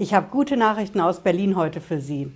[0.00, 2.32] Ich habe gute Nachrichten aus Berlin heute für Sie.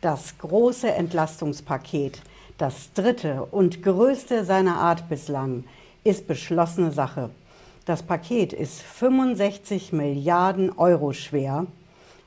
[0.00, 2.22] Das große Entlastungspaket,
[2.58, 5.64] das dritte und größte seiner Art bislang,
[6.04, 7.30] ist beschlossene Sache.
[7.86, 11.66] Das Paket ist 65 Milliarden Euro schwer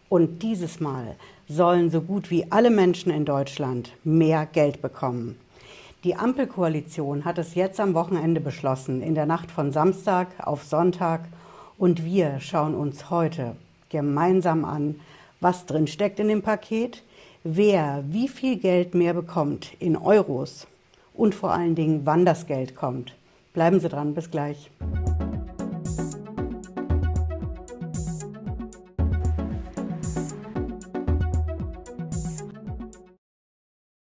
[0.09, 1.15] und dieses Mal
[1.47, 5.39] sollen so gut wie alle Menschen in Deutschland mehr Geld bekommen.
[6.03, 11.21] Die Ampelkoalition hat es jetzt am Wochenende beschlossen, in der Nacht von Samstag auf Sonntag.
[11.77, 13.55] Und wir schauen uns heute
[13.91, 14.99] gemeinsam an,
[15.39, 17.03] was drin steckt in dem Paket,
[17.43, 20.65] wer wie viel Geld mehr bekommt in Euros
[21.13, 23.13] und vor allen Dingen, wann das Geld kommt.
[23.53, 24.71] Bleiben Sie dran, bis gleich.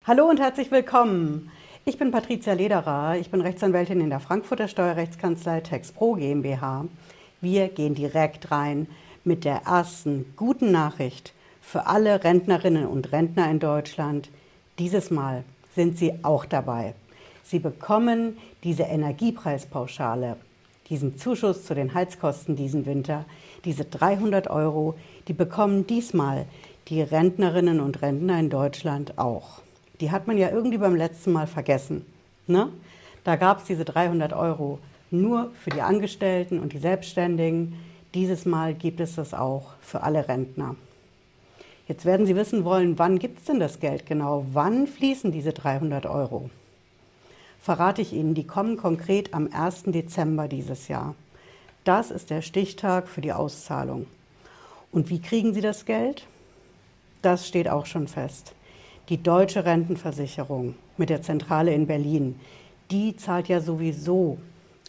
[0.07, 1.51] Hallo und herzlich willkommen.
[1.85, 6.87] Ich bin Patricia Lederer, ich bin Rechtsanwältin in der Frankfurter Steuerrechtskanzlei TexPro GmbH.
[7.41, 8.87] Wir gehen direkt rein
[9.25, 14.29] mit der ersten guten Nachricht für alle Rentnerinnen und Rentner in Deutschland.
[14.79, 16.95] Dieses Mal sind Sie auch dabei.
[17.43, 20.37] Sie bekommen diese Energiepreispauschale,
[20.89, 23.25] diesen Zuschuss zu den Heizkosten diesen Winter,
[23.65, 24.95] diese 300 Euro,
[25.29, 26.47] die bekommen diesmal
[26.89, 29.61] die Rentnerinnen und Rentner in Deutschland auch.
[30.01, 32.05] Die hat man ja irgendwie beim letzten Mal vergessen.
[32.47, 32.69] Ne?
[33.23, 34.79] Da gab es diese 300 Euro
[35.11, 37.75] nur für die Angestellten und die Selbstständigen.
[38.15, 40.75] Dieses Mal gibt es das auch für alle Rentner.
[41.87, 44.45] Jetzt werden Sie wissen wollen, wann gibt es denn das Geld genau?
[44.53, 46.51] Wann fließen diese 300 Euro?
[47.61, 49.85] Verrate ich Ihnen, die kommen konkret am 1.
[49.87, 51.15] Dezember dieses Jahr.
[51.85, 54.07] Das ist der Stichtag für die Auszahlung.
[54.91, 56.27] Und wie kriegen Sie das Geld?
[57.23, 58.55] Das steht auch schon fest.
[59.09, 62.41] Die deutsche Rentenversicherung mit der Zentrale in Berlin,
[62.91, 64.39] die zahlt ja sowieso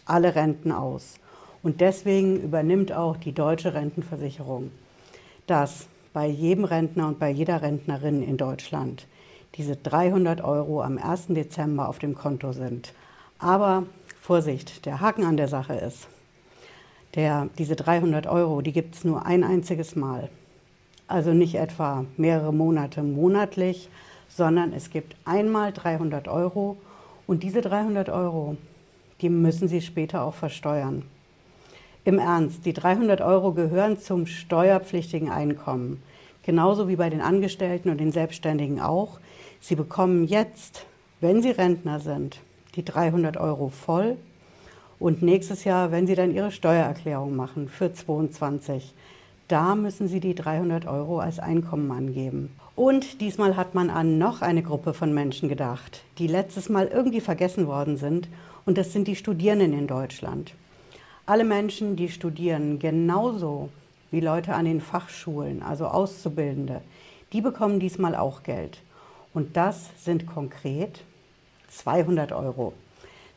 [0.06, 1.20] alle Renten aus.
[1.62, 4.70] Und deswegen übernimmt auch die deutsche Rentenversicherung,
[5.46, 9.06] dass bei jedem Rentner und bei jeder Rentnerin in Deutschland
[9.54, 11.28] diese 300 Euro am 1.
[11.28, 12.92] Dezember auf dem Konto sind.
[13.38, 13.84] Aber
[14.20, 16.08] Vorsicht, der Haken an der Sache ist,
[17.14, 20.30] der, diese 300 Euro, die gibt es nur ein einziges Mal.
[21.06, 23.88] Also nicht etwa mehrere Monate monatlich,
[24.28, 26.78] sondern es gibt einmal 300 Euro
[27.26, 28.56] und diese 300 Euro,
[29.20, 31.02] die müssen Sie später auch versteuern.
[32.04, 36.02] Im Ernst, die 300 Euro gehören zum steuerpflichtigen Einkommen,
[36.42, 39.20] genauso wie bei den Angestellten und den Selbstständigen auch.
[39.60, 40.84] Sie bekommen jetzt,
[41.20, 42.40] wenn Sie Rentner sind,
[42.74, 44.16] die 300 Euro voll
[44.98, 48.92] und nächstes Jahr, wenn Sie dann Ihre Steuererklärung machen für 22,
[49.46, 52.50] da müssen Sie die 300 Euro als Einkommen angeben.
[52.74, 57.20] Und diesmal hat man an noch eine Gruppe von Menschen gedacht, die letztes Mal irgendwie
[57.20, 58.28] vergessen worden sind,
[58.64, 60.54] und das sind die Studierenden in Deutschland.
[61.24, 63.68] Alle Menschen, die studieren, genauso
[64.10, 66.80] wie Leute an den Fachschulen, also Auszubildende,
[67.32, 68.80] die bekommen diesmal auch Geld.
[69.32, 71.04] Und das sind konkret
[71.68, 72.72] 200 Euro.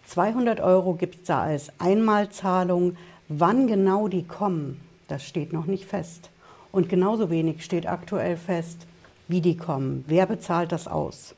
[0.08, 2.98] 200 Euro gibt es da als Einmalzahlung.
[3.28, 6.32] Wann genau die kommen, das steht noch nicht fest.
[6.72, 8.88] Und genauso wenig steht aktuell fest,
[9.28, 10.04] wie die kommen.
[10.08, 11.36] Wer bezahlt das aus?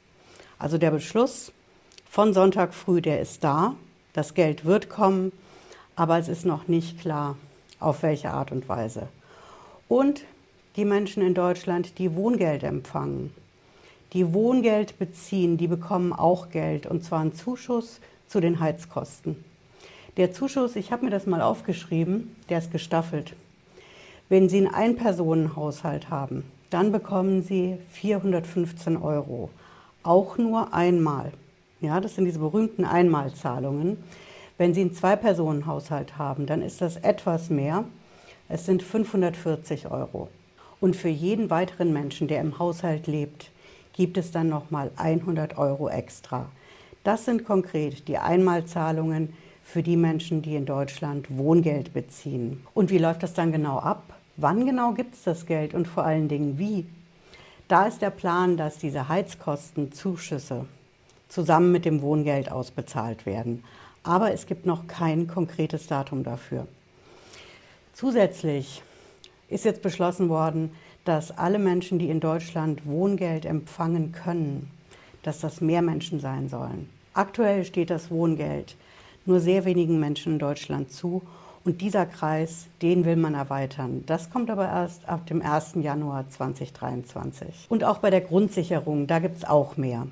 [0.57, 1.51] Also der Beschluss
[2.09, 3.75] von Sonntag früh, der ist da.
[4.13, 5.33] Das Geld wird kommen
[5.97, 7.35] aber es ist noch nicht klar,
[7.81, 9.09] auf welche Art und Weise.
[9.89, 10.23] Und
[10.77, 13.33] die Menschen in Deutschland, die Wohngeld empfangen,
[14.13, 19.43] die Wohngeld beziehen, die bekommen auch Geld, und zwar einen Zuschuss zu den Heizkosten.
[20.17, 23.33] Der Zuschuss, ich habe mir das mal aufgeschrieben, der ist gestaffelt.
[24.29, 29.49] Wenn Sie einen Ein-Personen-Haushalt haben, dann bekommen Sie 415 Euro.
[30.03, 31.31] Auch nur einmal.
[31.81, 33.97] Ja, das sind diese berühmten Einmalzahlungen.
[34.57, 37.83] Wenn Sie einen Zwei-Personen-Haushalt haben, dann ist das etwas mehr.
[38.49, 40.29] Es sind 540 Euro.
[40.79, 43.51] Und für jeden weiteren Menschen, der im Haushalt lebt,
[43.93, 46.47] gibt es dann nochmal 100 Euro extra.
[47.03, 52.65] Das sind konkret die Einmalzahlungen für die Menschen, die in Deutschland Wohngeld beziehen.
[52.73, 54.03] Und wie läuft das dann genau ab?
[54.37, 56.85] Wann genau gibt es das Geld und vor allen Dingen wie?
[57.67, 60.65] Da ist der Plan, dass diese Heizkostenzuschüsse
[61.27, 63.63] zusammen mit dem Wohngeld ausbezahlt werden
[64.07, 66.65] aber es gibt noch kein konkretes Datum dafür.
[67.93, 68.81] Zusätzlich
[69.49, 70.71] ist jetzt beschlossen worden,
[71.03, 74.71] dass alle Menschen, die in Deutschland Wohngeld empfangen können,
[75.23, 76.89] dass das mehr Menschen sein sollen.
[77.13, 78.75] Aktuell steht das Wohngeld
[79.25, 81.21] nur sehr wenigen Menschen in Deutschland zu
[81.65, 84.03] und dieser Kreis, den will man erweitern.
[84.05, 85.73] Das kommt aber erst ab dem 1.
[85.81, 87.65] Januar 2023.
[87.67, 90.07] Und auch bei der Grundsicherung, da gibt es auch mehr.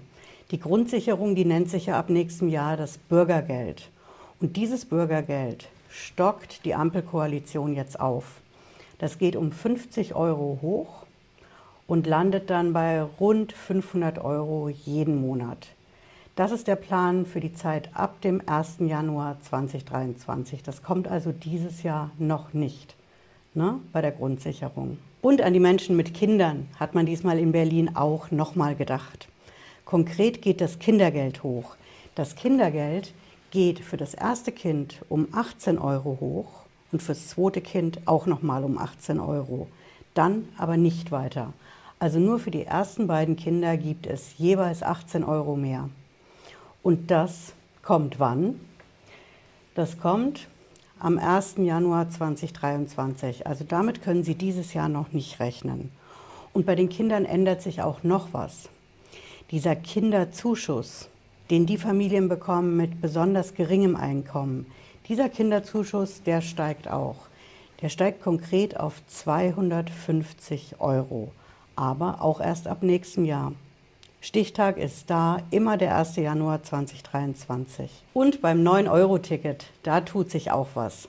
[0.52, 3.90] Die Grundsicherung, die nennt sich ja ab nächstem Jahr das Bürgergeld.
[4.40, 8.42] Und dieses Bürgergeld stockt die Ampelkoalition jetzt auf.
[9.00, 11.06] Das geht um 50 Euro hoch
[11.88, 15.68] und landet dann bei rund 500 Euro jeden Monat.
[16.36, 18.78] Das ist der Plan für die Zeit ab dem 1.
[18.80, 20.62] Januar 2023.
[20.64, 22.96] Das kommt also dieses Jahr noch nicht
[23.56, 24.98] ne, bei der Grundsicherung.
[25.22, 29.28] Und an die Menschen mit Kindern hat man diesmal in Berlin auch nochmal gedacht.
[29.86, 31.76] Konkret geht das Kindergeld hoch.
[32.16, 33.14] Das Kindergeld
[33.52, 38.64] geht für das erste Kind um 18 Euro hoch und fürs zweite Kind auch nochmal
[38.64, 39.68] um 18 Euro.
[40.16, 41.54] Dann aber nicht weiter.
[42.00, 45.90] Also nur für die ersten beiden Kinder gibt es jeweils 18 Euro mehr.
[46.82, 47.54] Und das
[47.84, 48.60] kommt wann?
[49.76, 50.48] Das kommt
[51.00, 51.56] am 1.
[51.58, 53.46] Januar 2023.
[53.46, 55.92] Also damit können Sie dieses Jahr noch nicht rechnen.
[56.54, 58.70] Und bei den Kindern ändert sich auch noch was.
[59.52, 61.08] Dieser Kinderzuschuss,
[61.52, 64.66] den die Familien bekommen mit besonders geringem Einkommen,
[65.08, 67.18] dieser Kinderzuschuss, der steigt auch.
[67.82, 71.32] Der steigt konkret auf 250 Euro,
[71.76, 73.52] aber auch erst ab nächstem Jahr.
[74.20, 76.16] Stichtag ist da, immer der 1.
[76.16, 77.92] Januar 2023.
[78.16, 81.08] Und beim 9-Euro-Ticket, da tut sich auch was.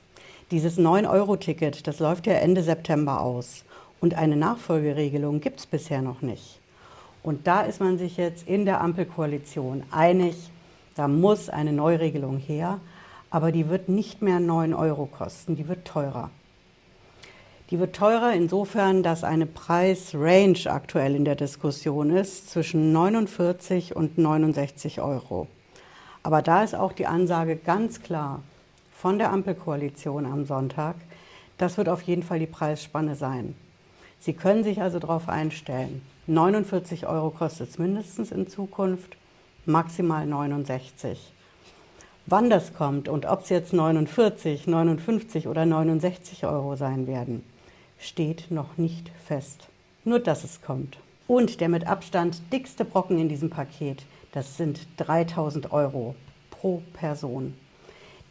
[0.51, 3.65] Dieses 9-Euro-Ticket, das läuft ja Ende September aus.
[4.03, 6.61] Und eine Nachfolgeregelung gibt es bisher noch nicht.
[7.27, 10.37] Und da ist man sich jetzt in der Ampelkoalition einig,
[10.95, 12.79] da muss eine Neuregelung her,
[13.31, 16.31] aber die wird nicht mehr 9 Euro kosten, die wird teurer.
[17.71, 24.19] Die wird teurer insofern, dass eine Preisrange aktuell in der Diskussion ist zwischen 49 und
[24.19, 25.49] 69 Euro.
[26.23, 28.45] Aber da ist auch die Ansage ganz klar
[28.95, 30.95] von der Ampelkoalition am Sonntag,
[31.59, 33.57] das wird auf jeden Fall die Preisspanne sein.
[34.19, 36.03] Sie können sich also darauf einstellen.
[36.27, 39.17] 49 Euro kostet es mindestens in Zukunft,
[39.65, 41.33] maximal 69.
[42.27, 47.45] Wann das kommt und ob es jetzt 49, 59 oder 69 Euro sein werden,
[47.99, 49.69] steht noch nicht fest.
[50.05, 50.99] Nur dass es kommt.
[51.29, 56.15] Und der mit Abstand dickste Brocken in diesem Paket, das sind 3000 Euro
[56.51, 57.55] pro Person.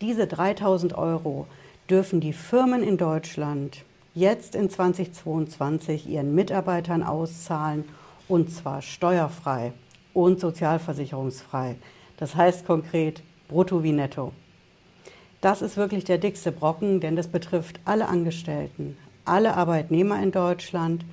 [0.01, 1.47] Diese 3000 Euro
[1.89, 3.83] dürfen die Firmen in Deutschland
[4.15, 7.83] jetzt in 2022 ihren Mitarbeitern auszahlen
[8.27, 9.73] und zwar steuerfrei
[10.13, 11.75] und sozialversicherungsfrei.
[12.17, 14.31] Das heißt konkret brutto wie netto.
[15.41, 21.05] Das ist wirklich der dickste Brocken, denn das betrifft alle Angestellten, alle Arbeitnehmer in Deutschland.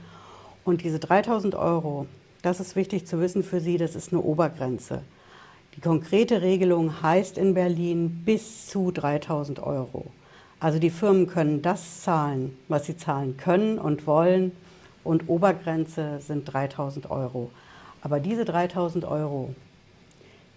[0.65, 2.07] Und diese 3000 Euro,
[2.41, 5.03] das ist wichtig zu wissen für Sie, das ist eine Obergrenze.
[5.77, 10.07] Die konkrete Regelung heißt in Berlin bis zu 3000 Euro.
[10.63, 14.53] Also die Firmen können das zahlen, was sie zahlen können und wollen.
[15.03, 17.51] Und Obergrenze sind 3000 Euro.
[18.01, 19.57] Aber diese 3000 Euro,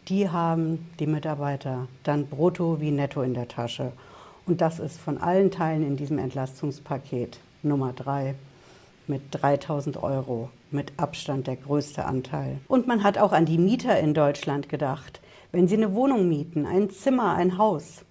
[0.07, 3.93] die haben die Mitarbeiter dann brutto wie netto in der Tasche.
[4.45, 8.35] Und das ist von allen Teilen in diesem Entlastungspaket Nummer drei
[9.07, 12.59] mit 3000 Euro, mit Abstand der größte Anteil.
[12.67, 15.19] Und man hat auch an die Mieter in Deutschland gedacht.
[15.51, 18.05] Wenn sie eine Wohnung mieten, ein Zimmer, ein Haus,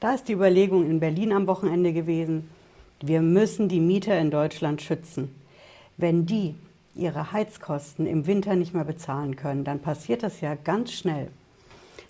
[0.00, 2.50] da ist die Überlegung in Berlin am Wochenende gewesen,
[3.02, 5.34] wir müssen die Mieter in Deutschland schützen.
[5.96, 6.54] Wenn die
[6.94, 11.28] ihre Heizkosten im Winter nicht mehr bezahlen können, dann passiert das ja ganz schnell,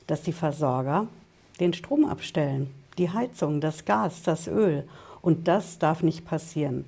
[0.06, 1.06] dass die Versorger
[1.60, 4.84] den Strom abstellen, die Heizung, das Gas, das Öl
[5.22, 6.86] und das darf nicht passieren.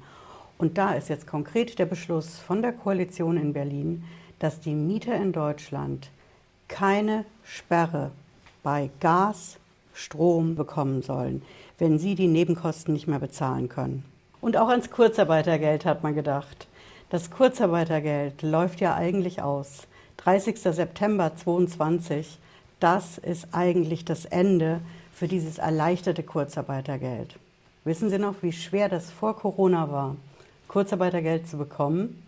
[0.59, 4.05] Und da ist jetzt konkret der Beschluss von der Koalition in Berlin,
[4.39, 6.11] dass die Mieter in Deutschland
[6.69, 8.11] keine Sperre
[8.63, 9.59] bei Gas,
[9.93, 11.43] Strom bekommen sollen,
[11.79, 14.05] wenn sie die Nebenkosten nicht mehr bezahlen können.
[14.41, 16.67] Und auch ans Kurzarbeitergeld hat man gedacht.
[17.11, 19.87] Das Kurzarbeitergeld läuft ja eigentlich aus.
[20.19, 20.59] 30.
[20.59, 22.39] September 2022,
[22.81, 24.81] das ist eigentlich das Ende
[25.13, 27.37] für dieses erleichterte Kurzarbeitergeld.
[27.85, 30.17] Wissen Sie noch, wie schwer das vor Corona war,
[30.69, 32.23] Kurzarbeitergeld zu bekommen?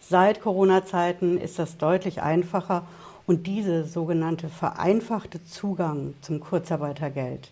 [0.00, 2.84] Seit Corona-Zeiten ist das deutlich einfacher
[3.26, 7.50] und dieser sogenannte vereinfachte Zugang zum Kurzarbeitergeld,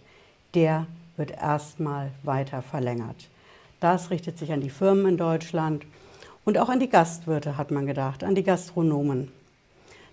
[0.54, 0.86] der
[1.16, 3.28] wird erstmal weiter verlängert.
[3.80, 5.84] Das richtet sich an die Firmen in Deutschland
[6.44, 9.30] und auch an die Gastwirte, hat man gedacht, an die Gastronomen.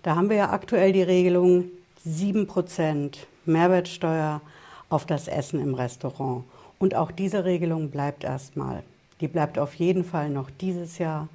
[0.02, 1.64] Da haben wir ja aktuell die Regelung
[2.06, 4.40] 7% Mehrwertsteuer
[4.88, 6.44] auf das Essen im Restaurant.
[6.78, 8.82] Und auch diese Regelung bleibt erstmal.
[9.20, 11.28] Die bleibt auf jeden Fall noch dieses Jahr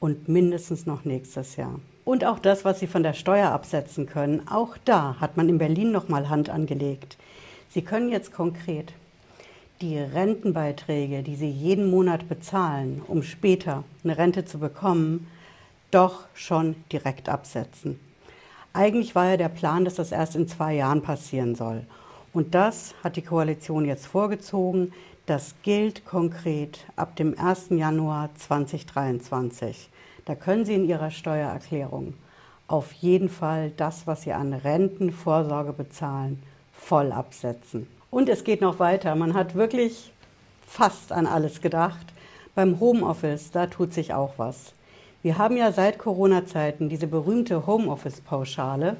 [0.00, 1.78] und mindestens noch nächstes Jahr.
[2.06, 5.58] Und auch das, was Sie von der Steuer absetzen können, auch da hat man in
[5.58, 7.18] Berlin noch mal Hand angelegt.
[7.68, 8.92] Sie können jetzt konkret
[9.80, 15.26] die Rentenbeiträge, die Sie jeden Monat bezahlen, um später eine Rente zu bekommen,
[15.90, 17.98] doch schon direkt absetzen.
[18.72, 21.82] Eigentlich war ja der Plan, dass das erst in zwei Jahren passieren soll.
[22.32, 24.92] Und das hat die Koalition jetzt vorgezogen,
[25.26, 27.70] Das gilt konkret ab dem 1.
[27.70, 29.90] Januar 2023.
[30.26, 32.14] Da können Sie in Ihrer Steuererklärung
[32.68, 36.42] auf jeden Fall das, was Sie an Rentenvorsorge bezahlen,
[36.72, 37.86] voll absetzen.
[38.10, 39.14] Und es geht noch weiter.
[39.14, 40.12] Man hat wirklich
[40.66, 42.06] fast an alles gedacht.
[42.56, 44.72] Beim Homeoffice, da tut sich auch was.
[45.22, 48.96] Wir haben ja seit Corona-Zeiten diese berühmte Homeoffice-Pauschale.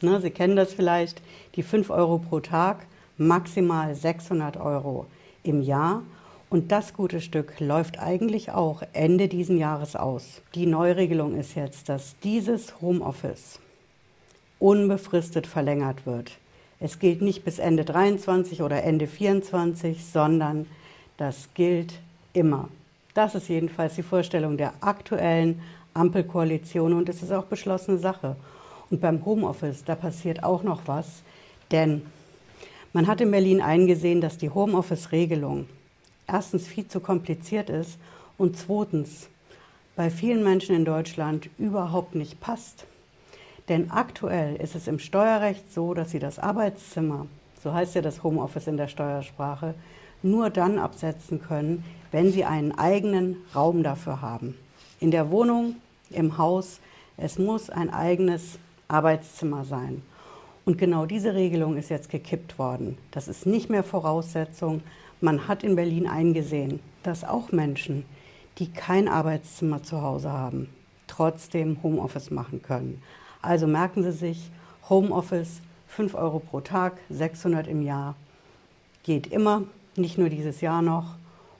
[0.00, 1.20] Ne, Sie kennen das vielleicht,
[1.56, 2.86] die 5 Euro pro Tag,
[3.18, 5.06] maximal 600 Euro
[5.42, 6.02] im Jahr.
[6.50, 10.42] Und das gute Stück läuft eigentlich auch Ende diesen Jahres aus.
[10.56, 13.60] Die Neuregelung ist jetzt, dass dieses Homeoffice
[14.58, 16.32] unbefristet verlängert wird.
[16.80, 20.66] Es gilt nicht bis Ende 23 oder Ende 24, sondern
[21.18, 21.94] das gilt
[22.32, 22.68] immer.
[23.14, 25.62] Das ist jedenfalls die Vorstellung der aktuellen
[25.94, 28.34] Ampelkoalition und es ist auch beschlossene Sache.
[28.90, 31.22] Und beim Homeoffice, da passiert auch noch was,
[31.70, 32.02] denn
[32.92, 35.66] man hat in Berlin eingesehen, dass die Homeoffice-Regelung
[36.32, 37.98] erstens viel zu kompliziert ist
[38.38, 39.28] und zweitens
[39.96, 42.86] bei vielen Menschen in Deutschland überhaupt nicht passt.
[43.68, 47.26] Denn aktuell ist es im Steuerrecht so, dass Sie das Arbeitszimmer,
[47.62, 49.74] so heißt ja das Homeoffice in der Steuersprache,
[50.22, 54.56] nur dann absetzen können, wenn Sie einen eigenen Raum dafür haben.
[54.98, 55.76] In der Wohnung,
[56.10, 56.80] im Haus,
[57.16, 58.58] es muss ein eigenes
[58.88, 60.02] Arbeitszimmer sein.
[60.64, 62.98] Und genau diese Regelung ist jetzt gekippt worden.
[63.10, 64.82] Das ist nicht mehr Voraussetzung.
[65.22, 68.04] Man hat in Berlin eingesehen, dass auch Menschen,
[68.58, 70.70] die kein Arbeitszimmer zu Hause haben,
[71.06, 73.02] trotzdem Homeoffice machen können.
[73.42, 74.50] Also merken Sie sich,
[74.88, 78.14] Homeoffice 5 Euro pro Tag, 600 im Jahr,
[79.02, 79.64] geht immer,
[79.96, 81.16] nicht nur dieses Jahr noch.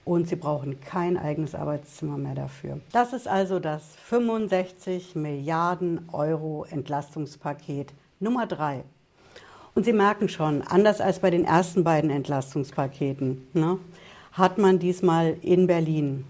[0.06, 2.80] Und Sie brauchen kein eigenes Arbeitszimmer mehr dafür.
[2.92, 8.84] Das ist also das 65 Milliarden Euro Entlastungspaket Nummer 3.
[9.74, 13.78] Und Sie merken schon, anders als bei den ersten beiden Entlastungspaketen, ne,
[14.32, 16.24] hat man diesmal in Berlin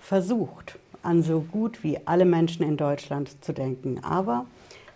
[0.00, 4.02] versucht, an so gut wie alle Menschen in Deutschland zu denken.
[4.02, 4.46] Aber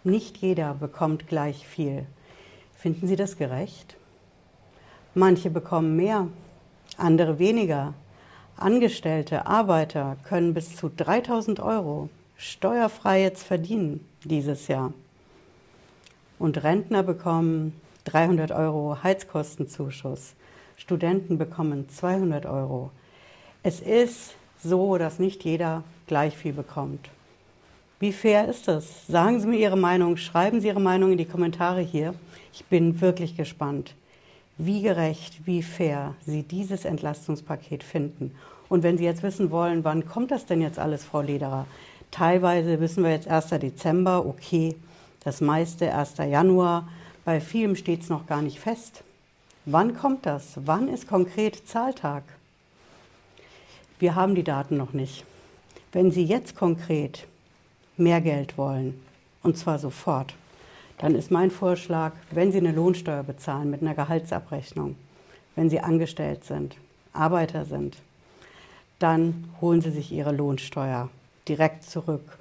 [0.05, 2.07] nicht jeder bekommt gleich viel.
[2.77, 3.97] Finden Sie das gerecht?
[5.15, 6.29] Manche bekommen mehr,
[6.97, 7.95] andere weniger.
[8.57, 14.93] Angestellte, Arbeiter können bis zu 3000 Euro steuerfrei jetzt verdienen dieses Jahr.
[16.39, 20.35] Und Rentner bekommen 300 Euro Heizkostenzuschuss.
[20.77, 22.91] Studenten bekommen 200 Euro.
[23.63, 27.11] Es ist so, dass nicht jeder gleich viel bekommt.
[28.01, 29.07] Wie fair ist das?
[29.07, 32.15] Sagen Sie mir Ihre Meinung, schreiben Sie Ihre Meinung in die Kommentare hier.
[32.53, 33.95] Ich bin wirklich gespannt,
[34.59, 38.35] wie gerecht, wie fair Sie dieses Entlastungspaket finden.
[38.69, 41.67] Und wenn Sie jetzt wissen wollen, wann kommt das denn jetzt alles, Frau Lederer?
[42.11, 43.51] Teilweise wissen wir jetzt 1.
[43.61, 44.75] Dezember, okay,
[45.23, 46.17] das meiste 1.
[46.19, 46.89] Januar.
[47.25, 49.05] Bei vielem steht es noch gar nicht fest.
[49.65, 50.55] Wann kommt das?
[50.57, 52.25] Wann ist konkret Zahltag?
[54.01, 55.25] Wir haben die Daten noch nicht.
[55.93, 57.29] Wenn Sie jetzt konkret
[57.97, 59.01] mehr Geld wollen,
[59.45, 60.35] und zwar sofort,
[60.99, 64.97] dann ist mein Vorschlag, wenn Sie eine Lohnsteuer bezahlen mit einer Gehaltsabrechnung,
[65.55, 66.77] wenn Sie angestellt sind,
[67.13, 67.97] Arbeiter sind,
[68.99, 71.09] dann holen Sie sich Ihre Lohnsteuer
[71.47, 72.39] direkt zurück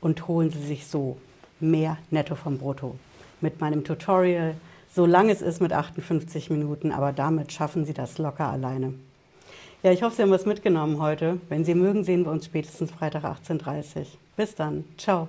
[0.00, 1.18] und holen Sie sich so
[1.60, 2.96] mehr Netto vom Brutto.
[3.44, 4.54] Mit meinem Tutorial,
[4.90, 8.94] so lang es ist mit 58 Minuten, aber damit schaffen Sie das locker alleine.
[9.82, 11.38] Ja, ich hoffe, Sie haben was mitgenommen heute.
[11.50, 14.06] Wenn Sie mögen, sehen wir uns spätestens Freitag 18.30 Uhr.
[14.38, 14.84] Bis dann.
[14.96, 15.28] Ciao.